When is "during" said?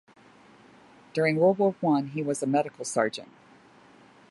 1.13-1.35